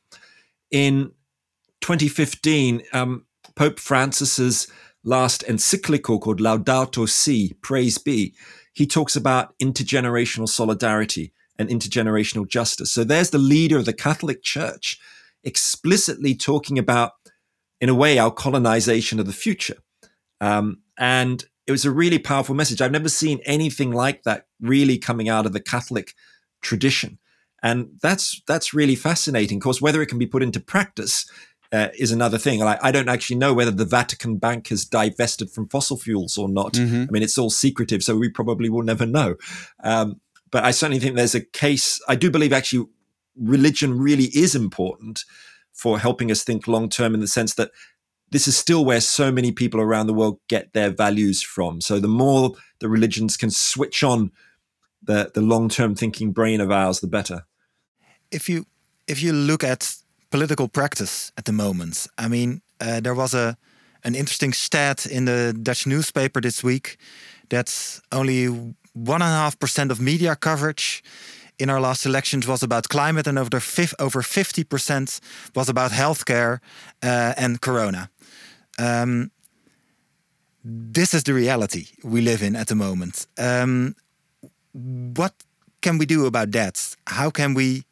[0.70, 1.12] in
[1.82, 4.66] 2015, um, Pope Francis's
[5.04, 8.34] last encyclical called Laudato Si, Praise Be,
[8.78, 12.92] he talks about intergenerational solidarity and intergenerational justice.
[12.92, 15.00] So there's the leader of the Catholic Church
[15.42, 17.10] explicitly talking about,
[17.80, 19.78] in a way, our colonization of the future.
[20.40, 22.80] Um, and it was a really powerful message.
[22.80, 26.14] I've never seen anything like that really coming out of the Catholic
[26.62, 27.18] tradition.
[27.60, 29.58] And that's that's really fascinating.
[29.58, 31.28] Of course, whether it can be put into practice
[31.72, 32.62] uh, is another thing.
[32.62, 36.48] I, I, don't actually know whether the Vatican Bank has divested from fossil fuels or
[36.48, 36.72] not.
[36.74, 37.04] Mm-hmm.
[37.08, 39.36] I mean, it's all secretive, so we probably will never know.
[39.84, 42.00] Um, but I certainly think there's a case.
[42.08, 42.86] I do believe actually
[43.36, 45.24] religion really is important
[45.72, 47.70] for helping us think long term in the sense that
[48.30, 51.80] this is still where so many people around the world get their values from.
[51.80, 54.32] So the more the religions can switch on
[55.02, 57.46] the, the long term thinking brain of ours, the better.
[58.30, 58.66] If you
[59.06, 59.94] if you look at
[60.30, 62.06] political practice at the moment.
[62.16, 63.56] I mean, uh, there was a
[64.04, 66.96] an interesting stat in the Dutch newspaper this week
[67.48, 68.46] that only
[68.92, 71.02] one and a half percent of media coverage
[71.58, 73.60] in our last elections was about climate, and over
[73.98, 75.20] over fifty percent
[75.54, 76.60] was about healthcare
[77.02, 78.08] uh, and corona.
[78.78, 79.30] Um,
[80.64, 83.26] this is the reality we live in at the moment.
[83.36, 83.94] Um,
[84.72, 85.32] what
[85.80, 86.96] can we do about that?
[87.06, 87.84] How can we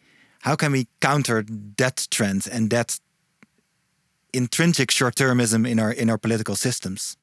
[0.46, 1.44] how can we counter
[1.76, 3.00] that trend and that
[4.32, 7.16] intrinsic short-termism in our in our political systems?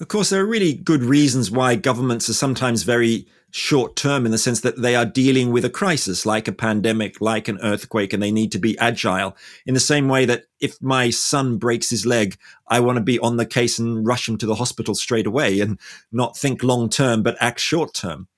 [0.00, 4.30] Of course, there are really good reasons why governments are sometimes very short term in
[4.30, 8.12] the sense that they are dealing with a crisis like a pandemic, like an earthquake,
[8.12, 9.36] and they need to be agile.
[9.66, 12.36] In the same way that if my son breaks his leg,
[12.68, 15.58] I want to be on the case and rush him to the hospital straight away
[15.58, 15.78] and
[16.12, 18.28] not think long term, but act short term.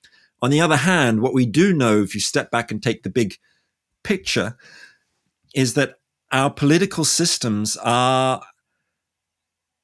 [0.40, 3.10] On the other hand, what we do know, if you step back and take the
[3.10, 3.36] big
[4.04, 4.56] picture,
[5.54, 5.96] is that
[6.30, 8.42] our political systems are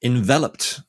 [0.02, 0.80] enveloped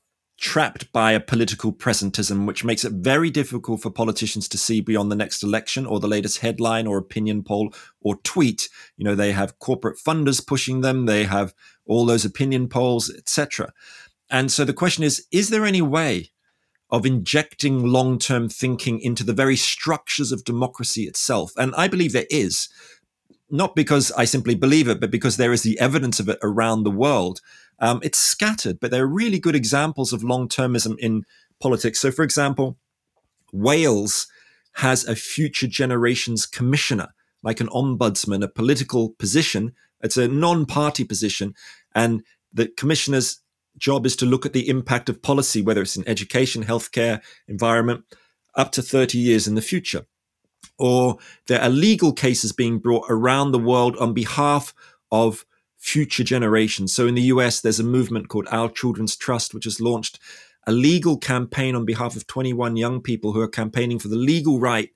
[0.42, 5.12] trapped by a political presentism, which makes it very difficult for politicians to see beyond
[5.12, 8.68] the next election or the latest headline or opinion poll or tweet.
[8.98, 11.54] You know, they have corporate funders pushing them, they have
[11.86, 13.72] all those opinion polls, etc.
[14.32, 16.32] And so the question is is there any way
[16.90, 21.52] of injecting long term thinking into the very structures of democracy itself?
[21.56, 22.68] And I believe there is.
[23.52, 26.84] Not because I simply believe it, but because there is the evidence of it around
[26.84, 27.42] the world.
[27.80, 31.26] Um, it's scattered, but there are really good examples of long termism in
[31.60, 32.00] politics.
[32.00, 32.78] So, for example,
[33.52, 34.28] Wales
[34.76, 37.10] has a future generations commissioner,
[37.44, 39.74] like an ombudsman, a political position.
[40.02, 41.54] It's a non party position.
[41.94, 43.42] And the commissioner's
[43.78, 48.06] job is to look at the impact of policy, whether it's in education, healthcare, environment,
[48.56, 50.06] up to 30 years in the future.
[50.78, 54.74] Or there are legal cases being brought around the world on behalf
[55.12, 55.46] of
[55.78, 56.94] future generations.
[56.94, 60.20] So in the US, there's a movement called Our Children's Trust, which has launched
[60.68, 64.60] a legal campaign on behalf of 21 young people who are campaigning for the legal
[64.60, 64.90] right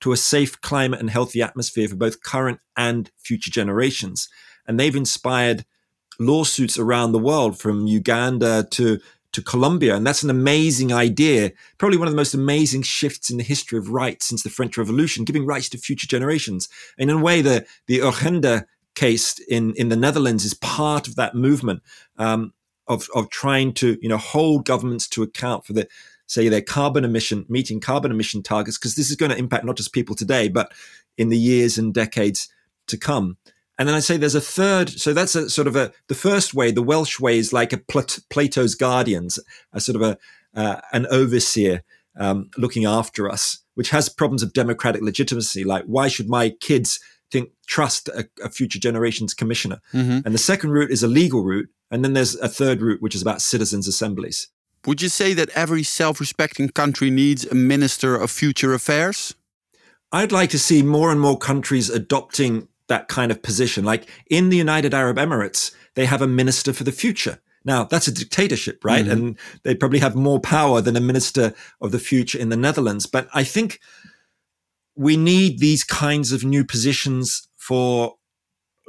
[0.00, 4.28] to a safe climate and healthy atmosphere for both current and future generations.
[4.66, 5.64] And they've inspired
[6.20, 9.00] lawsuits around the world from Uganda to
[9.32, 9.94] to Colombia.
[9.94, 13.78] And that's an amazing idea, probably one of the most amazing shifts in the history
[13.78, 16.68] of rights since the French Revolution, giving rights to future generations.
[16.98, 18.64] And in a way, the, the Urgenda
[18.98, 21.82] case in in the Netherlands is part of that movement
[22.18, 22.52] um,
[22.88, 25.86] of of trying to you know hold governments to account for the
[26.26, 29.76] say their carbon emission meeting carbon emission targets because this is going to impact not
[29.76, 30.72] just people today but
[31.16, 32.48] in the years and decades
[32.88, 33.36] to come.
[33.78, 34.90] And then I say there's a third.
[34.90, 36.70] So that's a sort of a the first way.
[36.70, 39.38] The Welsh way is like a Plato's guardians,
[39.72, 40.18] a sort of a
[40.54, 41.84] uh, an overseer
[42.16, 45.64] um, looking after us, which has problems of democratic legitimacy.
[45.64, 46.98] Like why should my kids
[47.30, 49.80] think trust a, a future generations commissioner.
[49.92, 50.20] Mm-hmm.
[50.24, 53.14] And the second route is a legal route, and then there's a third route which
[53.14, 54.48] is about citizens assemblies.
[54.86, 59.34] Would you say that every self-respecting country needs a minister of future affairs?
[60.12, 63.84] I'd like to see more and more countries adopting that kind of position.
[63.84, 67.38] Like in the United Arab Emirates, they have a minister for the future.
[67.64, 69.04] Now, that's a dictatorship, right?
[69.04, 69.12] Mm-hmm.
[69.12, 73.06] And they probably have more power than a minister of the future in the Netherlands.
[73.06, 73.80] But I think
[74.96, 78.16] we need these kinds of new positions for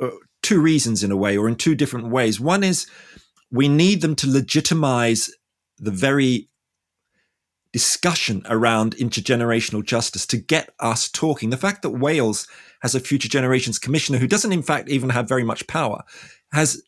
[0.01, 0.09] uh,
[0.41, 2.87] two reasons in a way or in two different ways one is
[3.51, 5.29] we need them to legitimize
[5.77, 6.49] the very
[7.71, 12.47] discussion around intergenerational justice to get us talking the fact that wales
[12.81, 16.03] has a future generations commissioner who doesn't in fact even have very much power
[16.51, 16.81] has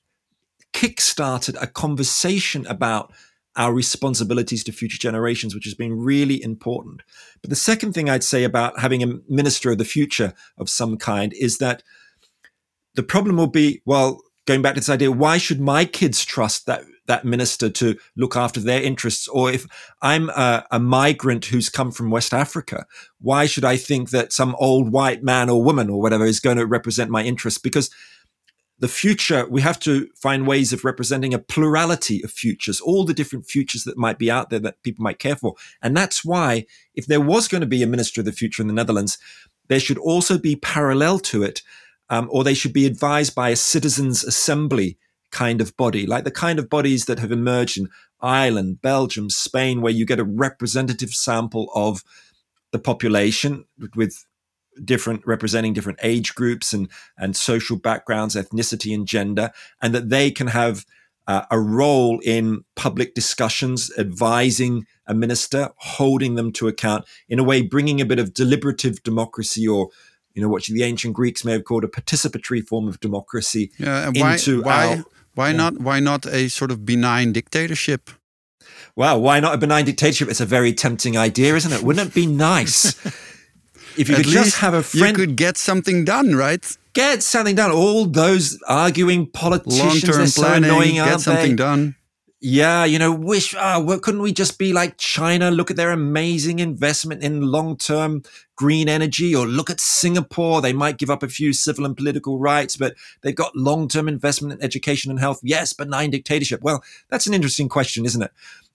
[0.73, 3.12] kick-started a conversation about
[3.58, 7.01] our responsibilities to future generations, which has been really important.
[7.41, 10.97] But the second thing I'd say about having a minister of the future of some
[10.97, 11.84] kind is that
[12.95, 16.65] the problem will be, well, going back to this idea, why should my kids trust
[16.65, 19.28] that that minister to look after their interests?
[19.28, 19.65] Or if
[20.02, 22.86] I'm a, a migrant who's come from West Africa,
[23.19, 26.58] why should I think that some old white man or woman or whatever is going
[26.58, 27.60] to represent my interests?
[27.60, 27.89] Because
[28.80, 33.13] the future, we have to find ways of representing a plurality of futures, all the
[33.13, 35.54] different futures that might be out there that people might care for.
[35.84, 38.67] And that's why, if there was going to be a minister of the future in
[38.67, 39.19] the Netherlands,
[39.69, 41.62] there should also be parallel to it,
[42.10, 44.98] um, or they should be advised by a citizens' assembly
[45.32, 47.90] kind of body, like the kind of bodies that have emerged in
[48.21, 52.04] Ireland, Belgium, Spain, where you get a representative sample of
[52.71, 53.65] the population
[53.96, 54.25] with
[54.84, 59.52] different representing different age groups and and social backgrounds ethnicity and gender
[59.82, 60.86] and that they can have
[61.27, 67.44] uh, a role in public discussions advising a minister holding them to account in a
[67.44, 69.90] way bringing a bit of deliberative democracy or
[70.34, 74.10] you know what the ancient greeks may have called a participatory form of democracy yeah,
[74.15, 75.04] why, why, our,
[75.36, 75.58] why yeah.
[75.58, 78.10] not why not a sort of benign dictatorship
[78.96, 80.27] Wow, why not a benign dictatorship?
[80.27, 81.82] It's a very tempting idea, isn't it?
[81.82, 82.94] Wouldn't it be nice
[83.98, 86.65] if you At could just have a friend, you could get something done, right?
[86.94, 87.71] get something done.
[87.71, 91.56] All those arguing politicians, Long-term so planning, annoying, get something they?
[91.56, 91.96] done.
[92.44, 95.52] Yeah, you know, wish, ah, well, couldn't we just be like China?
[95.52, 98.23] Look at their amazing investment in long term
[98.62, 100.62] green energy, or look at Singapore.
[100.62, 104.08] They might give up a few civil and political rights, but they've got long term
[104.08, 105.40] investment in education and health.
[105.42, 106.62] Yes, benign dictatorship.
[106.62, 108.32] Well, that's an interesting question, isn't it?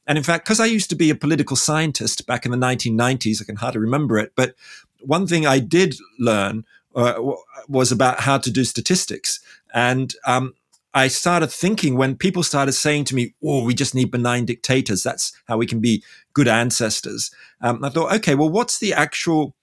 [0.09, 3.41] And in fact, because I used to be a political scientist back in the 1990s,
[3.41, 4.32] I can hardly remember it.
[4.34, 4.57] But
[5.03, 6.64] one thing I did learn
[6.97, 7.22] uh,
[7.68, 9.39] was about how to do statistics.
[9.72, 10.55] And um,
[10.95, 15.05] I started thinking when people started saying to me, "Oh, we just need benign dictators.
[15.05, 17.30] That's how we can be good ancestors."
[17.61, 19.55] Um, I thought, okay, well, what's the actual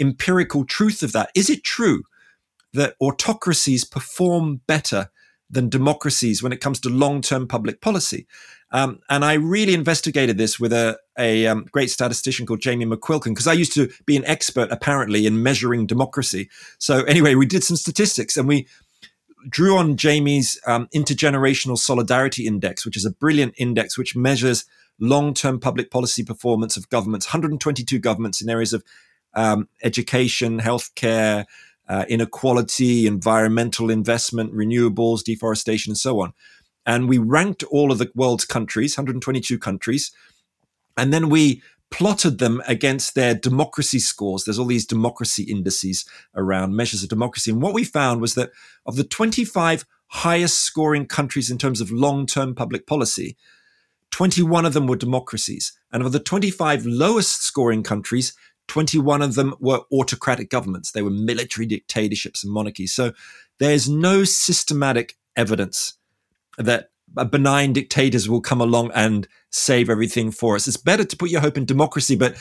[0.00, 1.30] empirical truth of that?
[1.34, 2.02] Is it true
[2.72, 5.10] that autocracies perform better
[5.48, 8.26] than democracies when it comes to long-term public policy?
[8.72, 13.30] Um, and I really investigated this with a, a um, great statistician called Jamie McQuilkin
[13.30, 16.48] because I used to be an expert apparently in measuring democracy.
[16.78, 18.68] So anyway, we did some statistics and we
[19.48, 24.64] drew on Jamie's um, intergenerational solidarity index, which is a brilliant index which measures
[25.00, 28.84] long-term public policy performance of governments, 122 governments in areas of
[29.34, 31.46] um, education, healthcare,
[31.88, 36.32] uh, inequality, environmental investment, renewables, deforestation, and so on.
[36.86, 40.12] And we ranked all of the world's countries, 122 countries,
[40.96, 44.44] and then we plotted them against their democracy scores.
[44.44, 46.04] There's all these democracy indices
[46.34, 47.50] around measures of democracy.
[47.50, 48.50] And what we found was that
[48.86, 53.36] of the 25 highest scoring countries in terms of long term public policy,
[54.10, 55.72] 21 of them were democracies.
[55.92, 58.32] And of the 25 lowest scoring countries,
[58.70, 60.92] 21 of them were autocratic governments.
[60.92, 62.92] They were military dictatorships and monarchies.
[62.92, 63.12] So
[63.58, 65.94] there's no systematic evidence
[66.56, 66.90] that
[67.30, 70.68] benign dictators will come along and save everything for us.
[70.68, 72.36] It's better to put your hope in democracy, but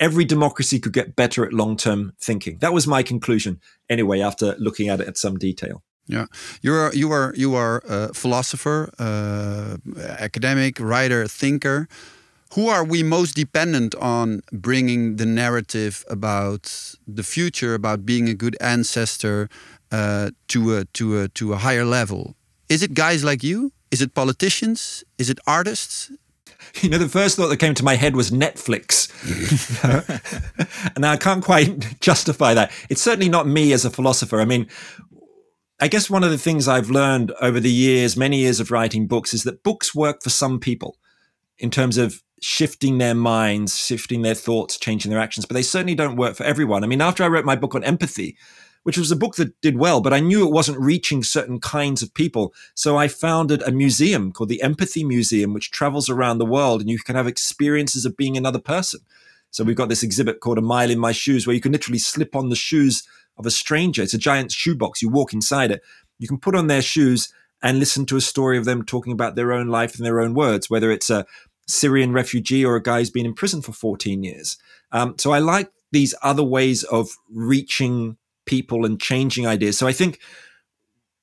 [0.00, 2.58] every democracy could get better at long term thinking.
[2.58, 5.84] That was my conclusion, anyway, after looking at it at some detail.
[6.08, 6.26] Yeah,
[6.60, 9.76] you are you are you are a philosopher, uh,
[10.18, 11.86] academic, writer, thinker.
[12.54, 18.34] Who are we most dependent on bringing the narrative about the future, about being a
[18.34, 19.48] good ancestor,
[19.92, 22.34] uh, to a to a to a higher level?
[22.68, 23.72] Is it guys like you?
[23.90, 25.04] Is it politicians?
[25.18, 26.10] Is it artists?
[26.82, 29.08] You know, the first thought that came to my head was Netflix.
[30.96, 32.70] and I can't quite justify that.
[32.90, 34.40] It's certainly not me as a philosopher.
[34.40, 34.66] I mean,
[35.80, 39.06] I guess one of the things I've learned over the years, many years of writing
[39.06, 40.98] books, is that books work for some people
[41.58, 45.94] in terms of shifting their minds, shifting their thoughts, changing their actions, but they certainly
[45.94, 46.84] don't work for everyone.
[46.84, 48.36] I mean, after I wrote my book on empathy,
[48.84, 52.02] which was a book that did well, but I knew it wasn't reaching certain kinds
[52.02, 52.54] of people.
[52.74, 56.88] So I founded a museum called the Empathy Museum, which travels around the world and
[56.88, 59.00] you can have experiences of being another person.
[59.50, 61.98] So we've got this exhibit called A Mile in My Shoes, where you can literally
[61.98, 64.02] slip on the shoes of a stranger.
[64.02, 65.02] It's a giant shoebox.
[65.02, 65.82] You walk inside it.
[66.18, 67.32] You can put on their shoes
[67.62, 70.34] and listen to a story of them talking about their own life in their own
[70.34, 71.26] words, whether it's a
[71.68, 74.56] Syrian refugee or a guy who's been in prison for 14 years.
[74.90, 78.16] Um, so I like these other ways of reaching
[78.46, 79.78] people and changing ideas.
[79.78, 80.18] So I think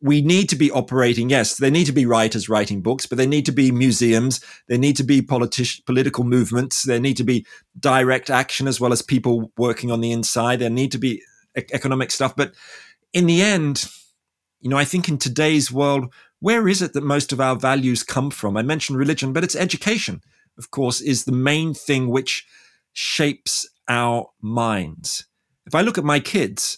[0.02, 1.30] we need to be operating.
[1.30, 4.40] Yes, there need to be writers writing books, but there need to be museums.
[4.68, 6.84] There need to be politi- political movements.
[6.84, 7.46] There need to be
[7.80, 10.60] direct action as well as people working on the inside.
[10.60, 11.24] There need to be
[11.58, 12.36] e- economic stuff.
[12.36, 12.54] But
[13.14, 13.90] in the end,
[14.60, 18.04] you know, I think in today's world, where is it that most of our values
[18.04, 18.58] come from?
[18.58, 20.22] I mentioned religion, but it's education,
[20.58, 22.46] of course, is the main thing which
[22.94, 25.26] shapes our minds.
[25.66, 26.78] If I look at my kids,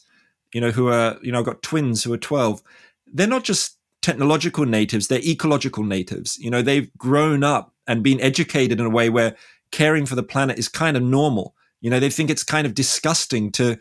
[0.54, 2.62] you know, who are, you know, I've got twins who are 12,
[3.08, 6.38] they're not just technological natives, they're ecological natives.
[6.38, 9.36] You know, they've grown up and been educated in a way where
[9.72, 11.56] caring for the planet is kind of normal.
[11.82, 13.78] You know, they think it's kind of disgusting to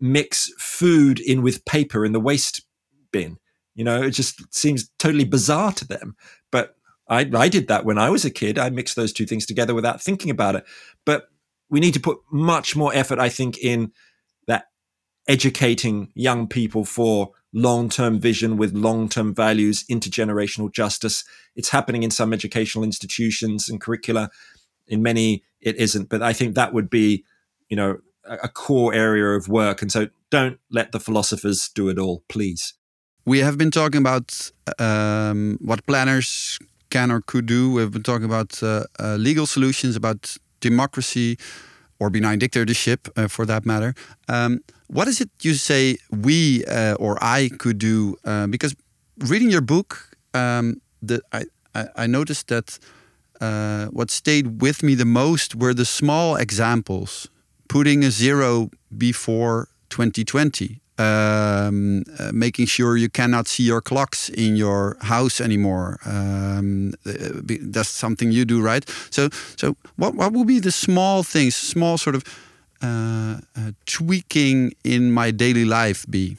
[0.00, 2.62] mix food in with paper in the waste
[3.12, 3.38] bin.
[3.74, 6.16] You know, it just seems totally bizarre to them.
[6.50, 6.74] But
[7.08, 8.58] I, I did that when I was a kid.
[8.58, 10.64] I mixed those two things together without thinking about it.
[11.04, 11.28] But
[11.68, 13.92] we need to put much more effort, I think, in
[14.46, 14.66] that
[15.28, 21.24] educating young people for long-term vision with long-term values, intergenerational justice.
[21.56, 24.30] It's happening in some educational institutions and curricula.
[24.86, 26.08] In many, it isn't.
[26.08, 27.24] But I think that would be,
[27.68, 29.82] you know, a, a core area of work.
[29.82, 32.74] And so, don't let the philosophers do it all, please.
[33.30, 34.50] We have been talking about
[34.80, 36.58] um, what planners
[36.90, 37.74] can or could do.
[37.74, 41.38] We've been talking about uh, uh, legal solutions, about democracy
[42.00, 43.94] or benign dictatorship, uh, for that matter.
[44.28, 48.16] Um, what is it you say we uh, or I could do?
[48.24, 48.74] Uh, because
[49.18, 52.80] reading your book, um, the, I, I, I noticed that
[53.40, 57.28] uh, what stayed with me the most were the small examples.
[57.68, 60.80] Putting a zero before 2020.
[61.00, 65.98] Um, uh, making sure you cannot see your clocks in your house anymore.
[66.04, 67.40] Um, uh,
[67.72, 68.84] that's something you do, right?
[69.10, 72.22] So, so what what will be the small things, small sort of
[72.82, 76.36] uh, uh, tweaking in my daily life be?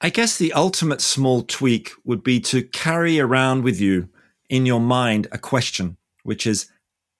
[0.00, 4.08] I guess the ultimate small tweak would be to carry around with you
[4.48, 6.70] in your mind a question, which is,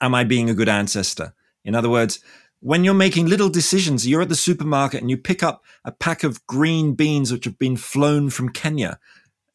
[0.01, 1.35] Am I being a good ancestor?
[1.63, 2.21] In other words,
[2.61, 6.23] when you're making little decisions, you're at the supermarket and you pick up a pack
[6.23, 8.99] of green beans which have been flown from Kenya.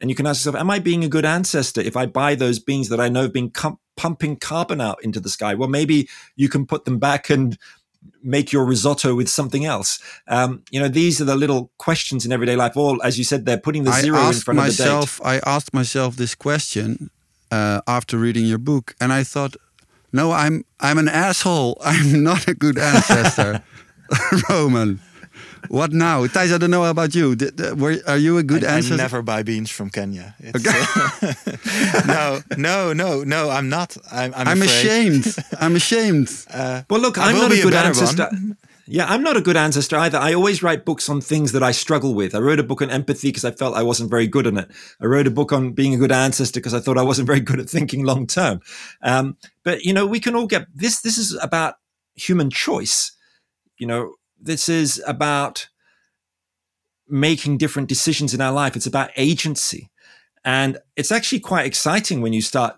[0.01, 2.59] And you can ask yourself, Am I being a good ancestor if I buy those
[2.59, 5.53] beans that I know have been com- pumping carbon out into the sky?
[5.53, 7.57] Well, maybe you can put them back and
[8.21, 9.99] make your risotto with something else.
[10.27, 12.75] Um, you know, these are the little questions in everyday life.
[12.75, 15.19] All, as you said, they're putting the I zero in front myself.
[15.19, 15.43] of the date.
[15.45, 17.09] I asked myself this question
[17.51, 19.55] uh, after reading your book, and I thought,
[20.15, 21.77] no, I'm I'm an asshole.
[21.83, 23.61] I'm not a good ancestor,
[24.49, 24.99] Roman.
[25.67, 26.53] What now, Thijs?
[26.53, 27.35] I don't know about you.
[27.35, 28.97] Did, uh, were, are you a good I, I ancestor?
[28.97, 30.35] never buy beans from Kenya.
[30.39, 33.49] It's, uh, no, no, no, no.
[33.49, 33.97] I'm not.
[34.11, 34.33] I'm.
[34.35, 35.25] I'm, I'm ashamed.
[35.59, 36.29] I'm ashamed.
[36.89, 38.29] Well, look, I I'm not a a good better ancestor.
[38.87, 40.19] Yeah, I'm not a good ancestor either.
[40.19, 42.35] I always write books on things that I struggle with.
[42.35, 44.69] I wrote a book on empathy because I felt I wasn't very good on it.
[45.01, 47.39] I wrote a book on being a good ancestor because I thought I wasn't very
[47.39, 48.61] good at thinking long term.
[49.01, 51.01] Um, but you know, we can all get this.
[51.01, 51.75] This is about
[52.13, 53.11] human choice.
[53.77, 55.67] You know, this is about
[57.07, 58.75] making different decisions in our life.
[58.75, 59.89] It's about agency,
[60.43, 62.77] and it's actually quite exciting when you start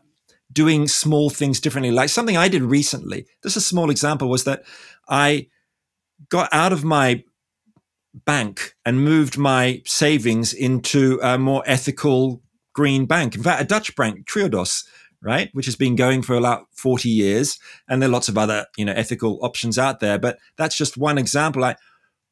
[0.53, 1.91] doing small things differently.
[1.91, 3.25] Like something I did recently.
[3.43, 4.63] Just a small example was that
[5.09, 5.47] I
[6.30, 7.24] got out of my
[8.26, 12.41] bank and moved my savings into a more ethical
[12.74, 13.36] green bank.
[13.36, 14.86] In fact, a Dutch bank, Triodos,
[15.22, 17.59] right, which has been going for about 40 years.
[17.88, 20.20] And there are lots of other, you know, ethical options out there.
[20.20, 21.61] But that's just one example.
[21.61, 21.78] Like,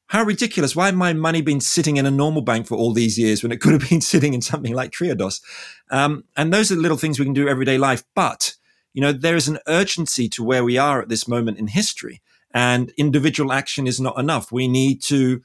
[0.08, 0.76] how ridiculous.
[0.76, 3.60] Why my money been sitting in a normal bank for all these years when it
[3.60, 5.42] could have been sitting in something like Triodos?
[5.90, 8.04] Um, and those are the little things we can do everyday life.
[8.14, 8.56] But,
[8.94, 12.22] you know, there is an urgency to where we are at this moment in history.
[12.56, 14.50] And individual action is not enough.
[14.50, 15.42] We need to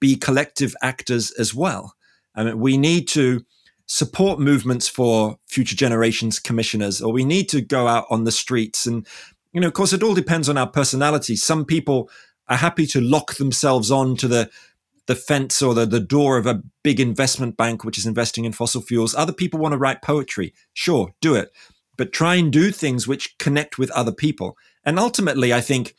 [0.00, 1.94] be collective actors as well.
[2.34, 3.44] I mean, we need to
[3.84, 8.86] support movements for future generations commissioners, or we need to go out on the streets.
[8.86, 9.06] And,
[9.52, 11.36] you know, of course, it all depends on our personality.
[11.36, 12.08] Some people
[12.48, 14.50] are happy to lock themselves on to the
[15.06, 18.52] the fence or the, the door of a big investment bank which is investing in
[18.52, 19.14] fossil fuels.
[19.14, 20.52] Other people want to write poetry.
[20.74, 21.50] Sure, do it.
[21.96, 24.58] But try and do things which connect with other people.
[24.84, 25.94] And ultimately, I think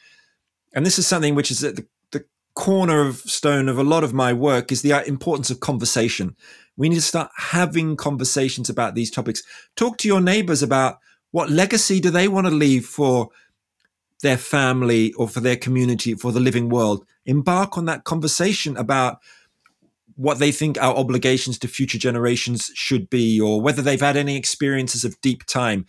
[0.74, 4.04] and this is something which is at the, the corner of stone of a lot
[4.04, 6.36] of my work is the uh, importance of conversation.
[6.78, 9.44] We need to start having conversations about these topics.
[9.76, 11.00] Talk to your neighbors about
[11.32, 13.30] what legacy do they want to leave for
[14.22, 17.06] their family or for their community for the living world.
[17.26, 19.20] Embark on that conversation about
[20.16, 24.36] what they think our obligations to future generations should be or whether they've had any
[24.36, 25.86] experiences of deep time.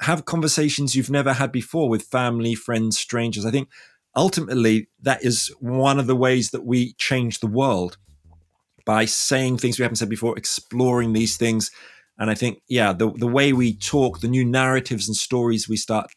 [0.00, 3.46] Have conversations you've never had before with family friends strangers.
[3.46, 3.70] I think
[4.16, 7.96] ultimately that is one of the ways that we change the world
[8.84, 11.70] by saying things we haven't said before exploring these things
[12.18, 15.76] and i think yeah the, the way we talk the new narratives and stories we
[15.76, 16.10] start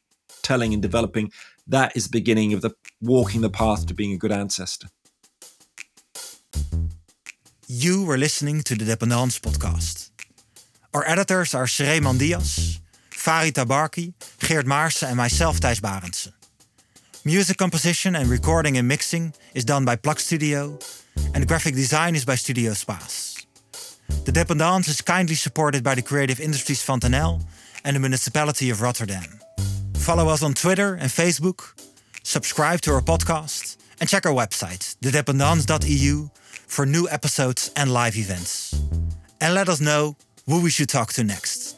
[0.43, 1.31] telling and developing
[1.65, 2.71] that is the beginning of the
[3.01, 4.87] walking the path to being a good ancestor
[7.69, 10.11] You were listening to the Dependance podcast.
[10.93, 12.79] Our editors are Sreeman Diaz,
[13.11, 16.36] Farid Tabarki, Geert Maarsen, and myself, Thijs Barendse.
[17.27, 20.79] Music composition and recording and mixing is done by Plug Studio,
[21.35, 23.45] and graphic design is by Studio Spaas.
[24.23, 27.43] The Dependance is kindly supported by the Creative Industries NL
[27.83, 29.41] and the municipality of Rotterdam.
[29.95, 31.77] Follow us on Twitter and Facebook,
[32.23, 36.29] subscribe to our podcast, and check our website, thedependance.eu,
[36.65, 38.73] for new episodes and live events.
[39.41, 40.15] And let us know
[40.45, 41.76] who we should talk to next.